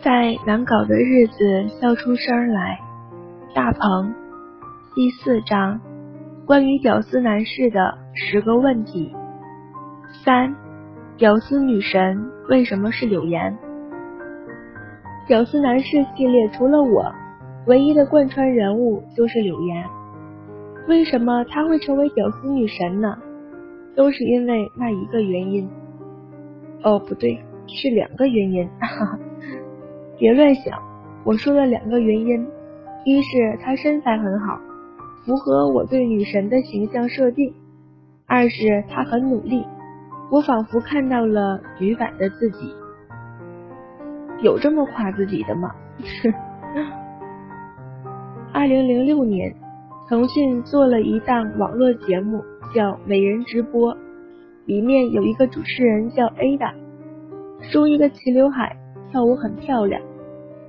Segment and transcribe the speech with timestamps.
[0.00, 2.78] 在难搞的日子笑出声来。
[3.52, 4.14] 大鹏，
[4.94, 5.80] 第四章，
[6.46, 9.12] 关于屌丝男士的十个问题。
[10.24, 10.54] 三，
[11.16, 13.58] 屌丝女神为什么是柳岩？
[15.26, 17.12] 屌丝男士系列除了我，
[17.66, 19.84] 唯一的贯穿人物就是柳岩。
[20.86, 23.18] 为什么她会成为屌丝女神呢？
[23.96, 25.68] 都是因为那一个原因。
[26.84, 28.64] 哦，不对，是两个原因。
[28.78, 29.18] 哈哈。
[30.18, 30.76] 别乱想，
[31.24, 32.46] 我说了两个原因：
[33.04, 34.58] 一是她身材很好，
[35.24, 37.52] 符合我对女神的形象设定；
[38.26, 39.64] 二是她很努力，
[40.30, 42.72] 我仿佛看到了女版的自己。
[44.42, 45.70] 有这么夸自己的吗？
[48.52, 49.54] 二零零六年，
[50.08, 52.42] 腾讯做了一档网络节目，
[52.74, 53.94] 叫《美人直播》，
[54.64, 56.72] 里面有一个主持人叫 Ada，
[57.60, 58.76] 梳一个齐刘海，
[59.10, 60.00] 跳舞很漂亮。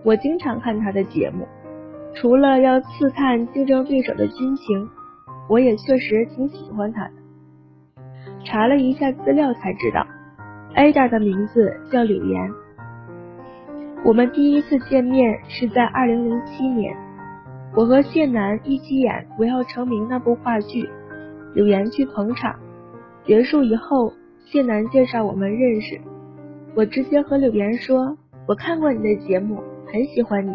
[0.03, 1.47] 我经常看他的节目，
[2.15, 4.89] 除了要刺探竞争对手的军情，
[5.49, 7.13] 我也确实挺喜欢他的。
[8.45, 10.05] 查了一下资料才知道
[10.75, 12.51] ，Ada 的名字叫柳岩。
[14.05, 16.95] 我们第一次见面是在二零零七年，
[17.75, 20.89] 我和谢楠一起演《我要成名》那部话剧，
[21.53, 22.55] 柳岩去捧场。
[23.25, 24.13] 结束以后，
[24.45, 25.99] 谢楠介绍我们认识，
[26.75, 28.17] 我直接和柳岩说
[28.49, 30.53] ：“我看过你的节目。”很喜欢你，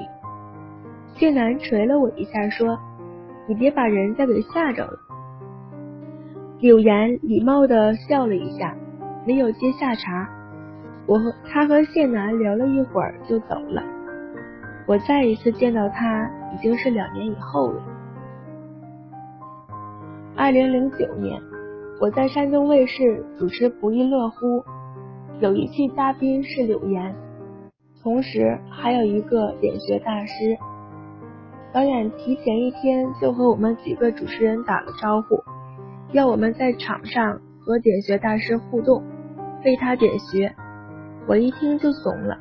[1.17, 2.79] 谢楠捶了我一下，说
[3.49, 4.97] ：“你别把人家给吓着了。”
[6.63, 8.77] 柳岩礼貌的笑了一下，
[9.27, 10.29] 没有接下茬。
[11.07, 13.83] 我和他和谢楠聊了一会儿就走了。
[14.87, 17.83] 我再一次见到他已经是两年以后了。
[20.37, 21.43] 二零零九年，
[22.01, 24.61] 我在山东卫视主持《不亦乐乎》，
[25.41, 27.13] 有一期嘉宾是柳岩。
[28.05, 30.59] 同时还有一个点穴大师，
[31.73, 35.43] 导演提前一天就和我们几个主持人打了招呼，
[36.13, 39.03] 要我们在场上和点穴大师互动，
[39.65, 40.55] 为他点穴。
[41.27, 42.37] 我一听就怂了，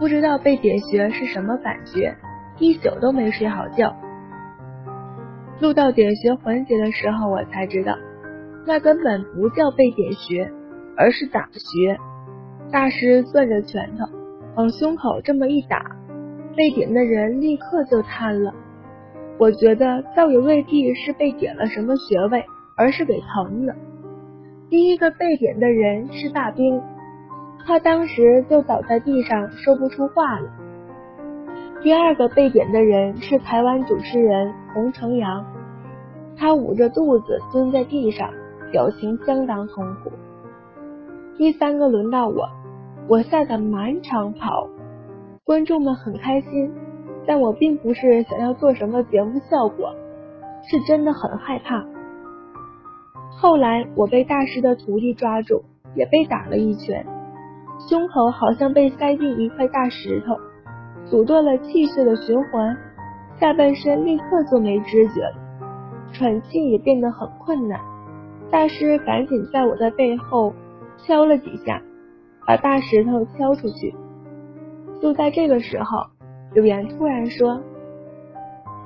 [0.00, 2.16] 不知道被点穴是什么感觉，
[2.58, 3.94] 一宿都没睡好觉。
[5.60, 7.96] 录到点穴环节的时候，我才知道，
[8.66, 10.50] 那根本不叫被点穴，
[10.96, 11.96] 而是打穴。
[12.72, 14.17] 大师攥着拳头。
[14.58, 15.96] 往胸口这么一打，
[16.56, 18.52] 被点的人立刻就瘫了。
[19.38, 22.44] 我觉得倒也未必是被点了什么穴位，
[22.76, 23.76] 而是给疼了。
[24.68, 26.82] 第一个被点的人是大兵，
[27.64, 30.50] 他当时就倒在地上说不出话了。
[31.80, 35.46] 第二个被点的人是台湾主持人洪承阳，
[36.36, 38.28] 他捂着肚子蹲在地上，
[38.72, 40.10] 表情相当痛苦。
[41.36, 42.57] 第三个轮到我。
[43.08, 44.68] 我吓得满场跑，
[45.42, 46.70] 观众们很开心，
[47.26, 49.94] 但我并不是想要做什么节目效果，
[50.68, 51.82] 是真的很害怕。
[53.30, 55.62] 后来我被大师的徒弟抓住，
[55.94, 57.06] 也被打了一拳，
[57.88, 60.36] 胸口好像被塞进一块大石头，
[61.06, 62.76] 阻断了气血的循环，
[63.40, 65.34] 下半身立刻就没知觉了，
[66.12, 67.80] 喘气也变得很困难。
[68.50, 70.52] 大师赶紧在我的背后
[70.98, 71.80] 敲了几下。
[72.48, 73.94] 把大石头敲出去。
[75.02, 76.06] 就在这个时候，
[76.54, 77.60] 柳岩突然说：“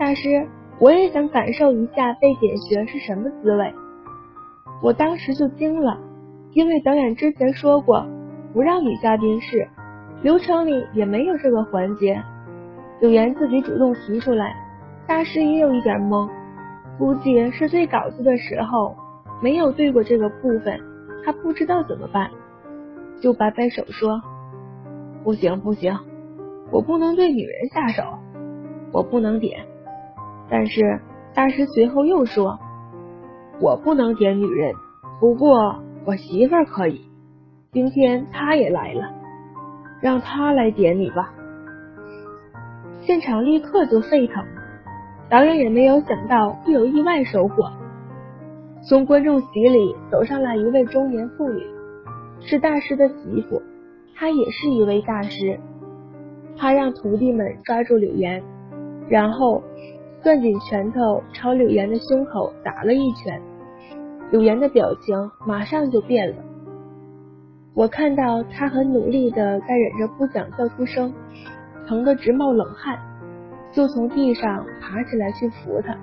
[0.01, 0.49] 大师，
[0.81, 3.73] 我也想感受一下被点穴是什么滋味。”
[4.83, 5.97] 我当时就惊了，
[6.55, 8.05] 因为导演之前说过
[8.53, 9.69] 不让女嘉宾试，
[10.23, 12.21] 流程里也没有这个环节。
[12.99, 14.57] 柳岩自己主动提出来，
[15.07, 16.29] 大师也有一点懵，
[16.99, 18.97] 估计是对稿子的时候
[19.41, 20.81] 没有对过这个部分，
[21.25, 22.29] 他不知道怎么办。
[23.23, 24.21] 就摆摆手说
[25.23, 25.97] ：“不行不行，
[26.73, 28.03] 我不能对女人下手，
[28.93, 29.65] 我不能点。”
[30.51, 31.01] 但是
[31.33, 32.59] 大师随后又说
[33.63, 34.75] ：“我不能点女人，
[35.21, 37.01] 不过我媳妇儿可以。
[37.71, 39.15] 今天她也来了，
[40.01, 41.33] 让她来点你吧。”
[43.07, 44.45] 现场立刻就沸腾，
[45.31, 47.71] 导演也没有想到会有意外收获。
[48.89, 51.63] 从观众席里走上来一位中年妇女。
[52.45, 53.63] 是大师的媳妇，
[54.15, 55.59] 她也是一位大师。
[56.57, 58.43] 他让徒弟们抓住柳岩，
[59.09, 59.63] 然后
[60.23, 63.41] 攥紧拳头朝柳岩的胸口打了一拳。
[64.31, 66.37] 柳岩的表情马上就变了。
[67.75, 71.13] 我看到他很努力的在忍着不想叫出声，
[71.89, 72.99] 疼得直冒冷汗，
[73.73, 75.97] 就从地上爬起来去扶他，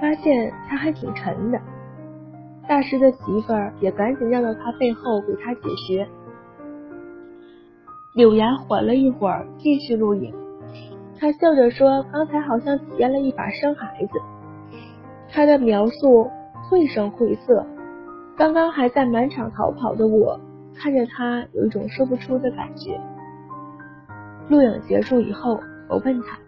[0.00, 1.58] 发现他还挺沉的。
[2.72, 6.08] 大师的媳妇儿也赶紧绕到他背后给他解穴。
[8.14, 10.34] 柳岩缓了一会儿，继续录影。
[11.20, 14.18] 他笑着说：“刚才好像体验了一把生孩子。”
[15.28, 16.30] 他的描述
[16.70, 17.66] 绘声绘色。
[18.38, 20.40] 刚刚还在满场逃跑的我，
[20.74, 22.98] 看着他有一种说不出的感觉。
[24.48, 25.60] 录影结束以后，
[25.90, 26.38] 我问他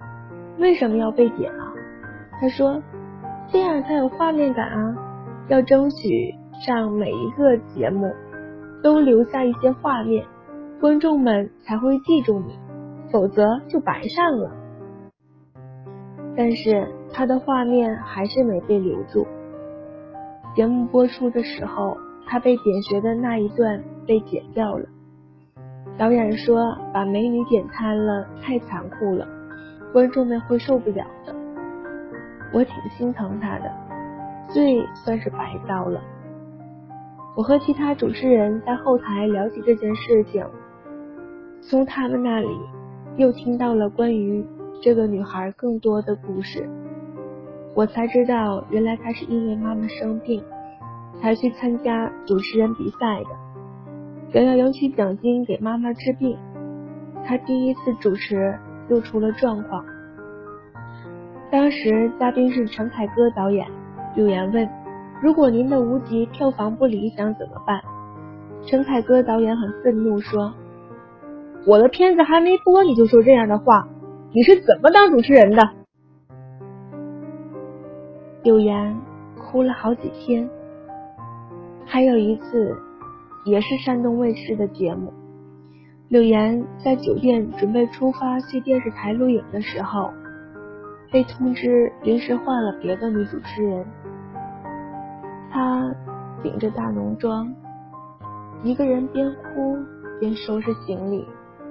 [0.56, 1.74] 为什么要被剪啊？
[2.40, 2.82] 他说
[3.52, 4.96] ：“这样才有画面感啊，
[5.48, 6.34] 要争取
[6.66, 8.12] 上每一个节目
[8.82, 10.24] 都留下一些画面。”
[10.80, 12.58] 观众们才会记住你，
[13.10, 14.50] 否则就白上了。
[16.36, 19.26] 但是他的画面还是没被留住。
[20.54, 21.96] 节目播出的时候，
[22.26, 24.84] 他被点穴的那一段被剪掉了。
[25.96, 29.26] 导演说把美女点瘫了太残酷了，
[29.92, 31.34] 观众们会受不了的。
[32.52, 33.72] 我挺心疼他的，
[34.54, 36.00] 罪算是白遭了。
[37.36, 40.46] 我和其他主持人在后台聊起这件事情。
[41.60, 42.48] 从他们那里
[43.16, 44.46] 又听到了关于
[44.80, 46.68] 这个女孩更多的故事，
[47.74, 50.40] 我才知道原来她是因为妈妈生病
[51.20, 56.38] 才去参加主持人比赛的，想要赢取奖金给妈妈治病。
[57.26, 58.56] 她第一次主持
[58.88, 59.84] 又出了状况。
[61.50, 63.66] 当时嘉宾是陈凯歌导演，
[64.14, 64.68] 柳岩问
[65.22, 67.80] ：“如果您的无极票房不理想怎么办？”
[68.66, 70.54] 陈凯歌导演很愤怒说。
[71.66, 73.88] 我的片子还没播你就说这样的话，
[74.32, 75.62] 你是怎么当主持人的？
[78.42, 79.00] 柳岩
[79.38, 80.48] 哭了好几天。
[81.86, 82.76] 还有一次，
[83.46, 85.12] 也是山东卫视的节目，
[86.08, 90.10] 柳岩在酒店准备出发去电视台录影的时候，
[91.14, 93.86] 被通知临时换了别的女主持人。
[95.48, 95.94] 她
[96.42, 97.54] 顶着大浓妆，
[98.64, 99.78] 一个人边哭
[100.18, 101.24] 边收拾行李。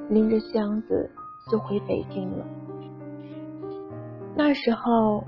[0.09, 1.09] 拎着箱子
[1.49, 2.45] 就回北京了。
[4.35, 5.23] 那时候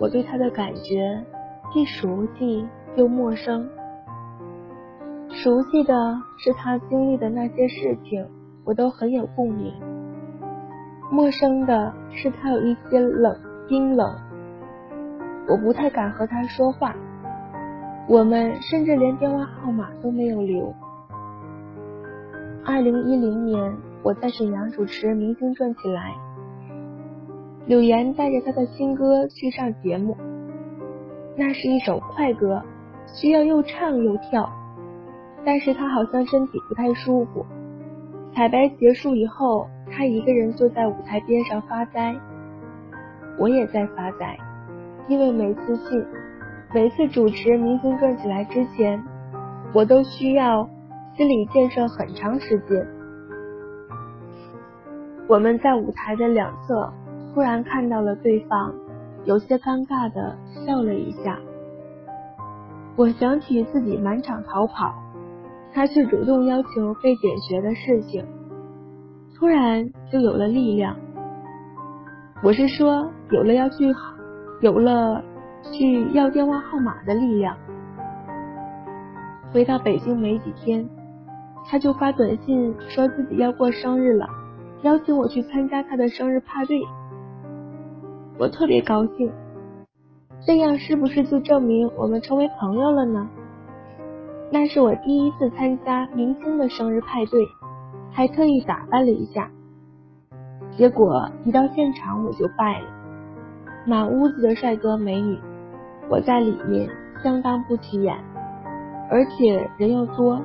[0.00, 1.24] 我对他的感觉
[1.72, 2.66] 既熟悉
[2.96, 3.68] 又陌生。
[5.30, 8.26] 熟悉的是他经历的那些事情，
[8.64, 9.72] 我都很有共鸣；
[11.10, 13.32] 陌生的是他有一些冷
[13.68, 14.14] 冰冷，
[15.48, 16.94] 我不太敢和他说话。
[18.08, 20.74] 我们甚至连电话号码都没有留。
[22.64, 23.76] 二零一零年。
[24.02, 26.12] 我在沈阳主持《明星转起来》，
[27.66, 30.16] 柳岩带着她的新歌去上节目。
[31.36, 32.62] 那是一首快歌，
[33.12, 34.48] 需要又唱又跳，
[35.44, 37.44] 但是她好像身体不太舒服。
[38.32, 42.14] 彩排结束以后，她一个人坐在舞台边上发呆。
[43.38, 44.38] 我也在发呆，
[45.08, 46.04] 因为每次信，
[46.74, 49.02] 每次主持《明星转起来》之前，
[49.74, 50.68] 我都需要
[51.16, 52.86] 心理建设很长时间。
[55.28, 56.92] 我们在舞台的两侧，
[57.34, 58.72] 突然看到了对方，
[59.24, 61.38] 有些尴尬的笑了一下。
[62.96, 64.94] 我想起自己满场逃跑，
[65.74, 68.24] 他却主动要求被点穴的事情，
[69.38, 70.96] 突然就有了力量。
[72.42, 73.94] 我是说，有了要去，
[74.60, 75.24] 有了
[75.72, 77.56] 去要电话号码的力量。
[79.52, 80.86] 回到北京没几天，
[81.64, 84.28] 他就发短信说自己要过生日了。
[84.82, 86.78] 邀请我去参加他的生日派对，
[88.38, 89.32] 我特别高兴。
[90.46, 93.26] 这样是不是就证明我们成为朋友了呢？
[94.52, 97.40] 那是我第一次参加明星的生日派对，
[98.12, 99.50] 还特意打扮了一下。
[100.76, 102.86] 结果一到现场我就败了，
[103.86, 105.38] 满屋子的帅哥美女，
[106.08, 106.88] 我在里面
[107.22, 108.14] 相当不起眼，
[109.10, 110.40] 而且人又多，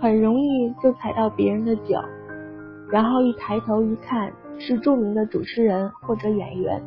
[0.00, 2.02] 很容易就踩到别人的脚。
[2.90, 6.82] 然后一抬头一看，是著名的主持人或者演员。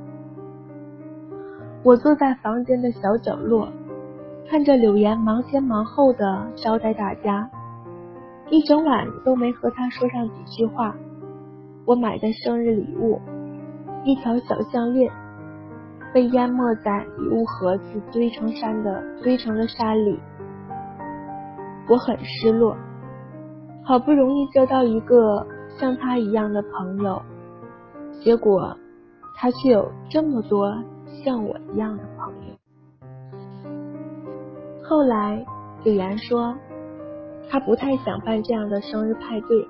[1.84, 3.70] 我坐在房间的小角落，
[4.50, 7.50] 看着柳岩忙前忙后的招待大家，
[8.50, 10.96] 一整晚都没和他说上几句话。
[11.86, 13.20] 我买的生日礼物，
[14.04, 15.12] 一条小项链，
[16.13, 20.20] 被淹没在礼物盒子堆成山的堆成了山里。
[21.90, 22.75] 我很失落，
[23.84, 25.46] 好不容易交到一个。
[25.80, 27.20] 像他一样的朋友，
[28.24, 28.78] 结果
[29.36, 30.72] 他却有这么多
[31.24, 32.54] 像我一样的朋友。
[34.84, 35.44] 后来
[35.84, 36.56] 柳岩说，
[37.50, 39.68] 他不太想办这样的生日派对，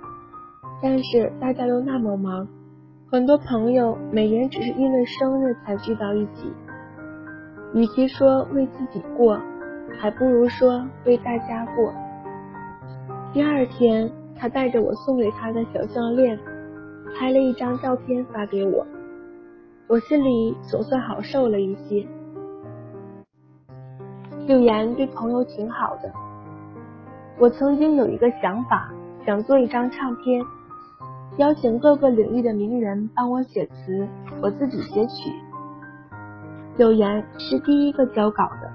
[0.84, 2.48] 但是大家都那么忙，
[3.10, 6.52] 很多朋友每年只是因为生日才聚到一起，
[7.74, 9.40] 与其说为自己过，
[10.00, 11.92] 还不如说为大家过。
[13.34, 14.12] 第二天。
[14.36, 16.38] 他带着我送给他的小项链，
[17.16, 18.86] 拍了一张照片发给我，
[19.88, 22.06] 我心里总算好受了一些。
[24.48, 26.12] 柳岩对朋友挺好的，
[27.40, 28.92] 我曾经有一个想法，
[29.24, 30.44] 想做一张唱片，
[31.38, 34.08] 邀请各个领域的名人帮我写词，
[34.40, 35.32] 我自己写曲。
[36.78, 38.72] 柳岩是第一个交稿的，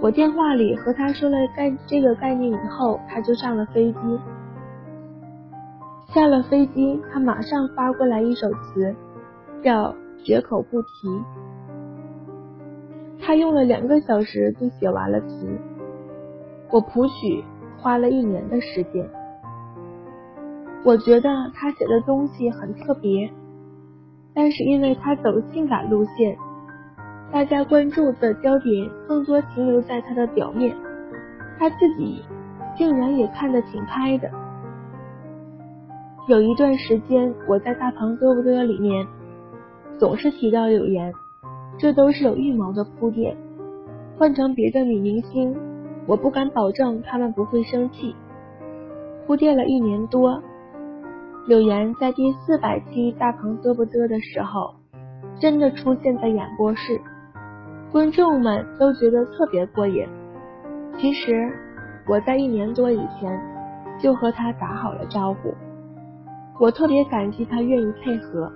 [0.00, 3.98] 我电话里和他说了概这个概念以后，他就上了飞机。
[6.14, 8.94] 下了飞机，他马上发过来一首词，
[9.64, 9.90] 叫
[10.24, 11.08] 《绝口不提》。
[13.18, 15.48] 他用了两个小时就写完了词，
[16.70, 17.42] 我谱曲
[17.78, 19.08] 花了一年的时间。
[20.84, 23.30] 我觉得他写的东西很特别，
[24.34, 26.36] 但是因为他走性感路线，
[27.30, 30.74] 大家关注的焦点更多停留在他的表面，
[31.58, 32.22] 他自己
[32.76, 34.28] 竟然也看得挺开的。
[36.28, 39.06] 有一段时间，我在大鹏嘚不嘚里面
[39.98, 41.12] 总是提到柳岩。
[41.78, 43.34] 这都是有预谋的铺垫，
[44.18, 45.56] 换成别的女明星，
[46.06, 48.14] 我不敢保证她们不会生气。
[49.26, 50.42] 铺垫了一年多，
[51.44, 54.76] 柳岩在第四百期大鹏嘚不嘚的时候，
[55.40, 57.00] 真的出现在演播室，
[57.90, 60.06] 观众们都觉得特别过瘾。
[60.98, 61.52] 其实
[62.08, 63.40] 我在一年多以前
[64.00, 65.52] 就和他打好了招呼，
[66.60, 68.48] 我特别感激他愿意配合。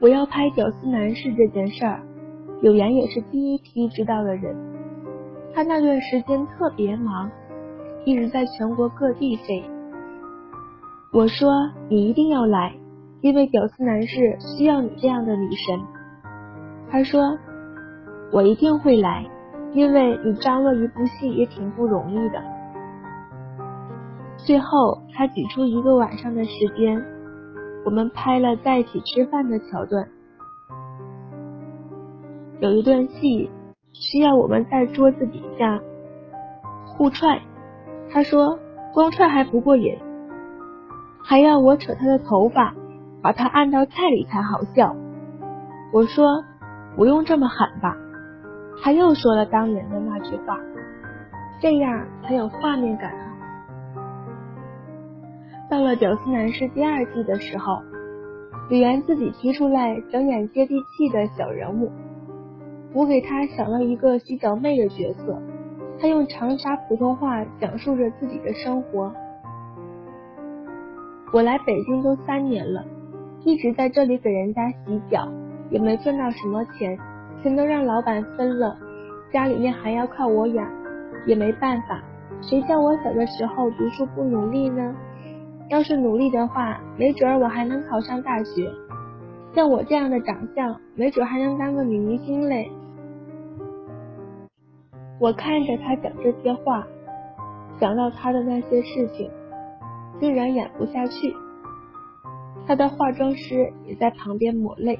[0.00, 2.02] 我要拍屌丝男士这件事儿，
[2.60, 4.56] 柳岩也是第一批知道的人。
[5.54, 7.30] 他那段时间特别忙，
[8.04, 9.62] 一直在全国各地飞。
[11.14, 12.74] 我说你一定要来，
[13.20, 15.80] 因为屌丝男士需要你这样的女神。
[16.90, 17.38] 他说
[18.32, 19.24] 我一定会来，
[19.74, 22.42] 因为你张罗一部戏也挺不容易的。
[24.38, 27.00] 最后他挤出一个晚上的时间。
[27.84, 30.08] 我们拍了在一起吃饭的桥段，
[32.58, 33.50] 有一段戏
[33.92, 35.78] 需要我们在桌子底下
[36.86, 37.40] 互踹，
[38.10, 38.58] 他说
[38.92, 39.96] 光踹还不过瘾，
[41.26, 42.74] 还要我扯他的头发，
[43.22, 44.94] 把他按到菜里才好笑。
[45.90, 46.44] 我说
[46.96, 47.96] 不用这么狠吧，
[48.82, 50.58] 他又说了当年的那句话，
[51.62, 53.32] 这样才有画面感啊。
[55.70, 57.80] 到了《屌丝男士》第二季的时候，
[58.68, 61.90] 李媛自己提出来想演接地气的小人物，
[62.92, 65.40] 我给他想了一个洗脚妹的角色，
[65.98, 69.10] 他用长沙普通话讲述着自己的生活。
[71.32, 72.84] 我来北京都三年了，
[73.44, 75.28] 一直在这里给人家洗脚，
[75.70, 76.96] 也没赚到什么钱，
[77.42, 78.76] 钱都让老板分了，
[79.32, 80.66] 家里面还要靠我养，
[81.26, 82.00] 也没办法，
[82.40, 84.94] 谁叫我小的时候读书不努力呢？
[85.70, 88.70] 要是努力的话，没准儿我还能考上大学。
[89.54, 92.70] 像我这样的长相，没准还能当个女明星嘞。
[95.18, 96.86] 我看着他讲这些话，
[97.80, 99.30] 想到他的那些事情，
[100.20, 101.34] 竟然演不下去。
[102.66, 104.98] 他的化妆师也在旁边抹泪。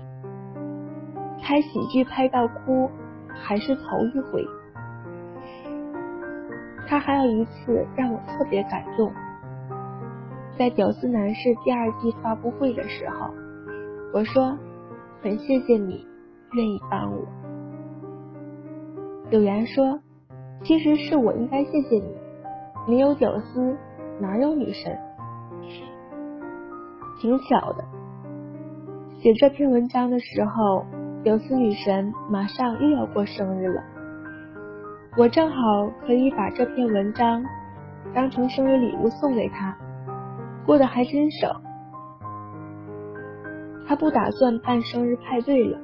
[1.40, 2.90] 拍喜剧拍到哭，
[3.28, 3.82] 还是头
[4.14, 4.46] 一回。
[6.86, 9.10] 他还有一次让我特别感动。
[10.58, 13.30] 在《屌丝男士》第二季发布会的时候，
[14.12, 14.56] 我说
[15.22, 16.06] 很谢谢你
[16.52, 17.26] 愿意帮我。
[19.30, 19.98] 柳岩说，
[20.62, 22.14] 其实是我应该谢谢你，
[22.86, 23.76] 没有屌丝
[24.20, 24.96] 哪有女神？
[27.24, 27.82] 挺巧的，
[29.22, 30.84] 写这篇文章的时候，
[31.22, 33.82] 屌丝女神马上又要过生日了，
[35.16, 35.56] 我正好
[36.06, 37.42] 可以把这篇文章
[38.14, 39.74] 当成生日礼物送给她。
[40.66, 41.50] 过得还真省，
[43.88, 45.78] 他不打算办生日派对了，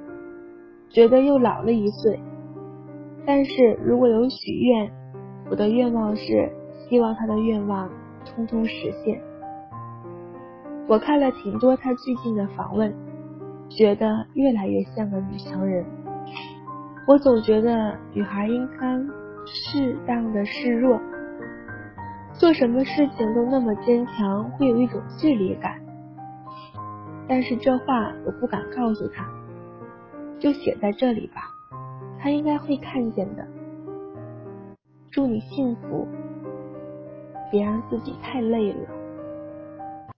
[0.91, 2.21] 觉得又老了一岁。
[3.25, 4.93] 但是如果有许愿，
[5.51, 6.53] 我的愿望是
[6.87, 7.89] 希望他的愿望
[8.27, 9.30] 通通实现。
[10.91, 12.93] 我看了挺多他最近的访问，
[13.69, 15.87] 觉得越来越像个女强人。
[17.07, 18.99] 我总觉得女孩应该
[19.47, 21.01] 适当的示弱。
[22.33, 25.81] 做什么事情都那么坚强，会有一种距离感。
[27.29, 29.25] 但是这话我不敢告诉他，
[30.41, 31.43] 就写在这里吧，
[32.19, 33.47] 他应该会看见的。
[35.13, 36.09] 祝你幸福，
[37.49, 39.00] 别让自己太累了。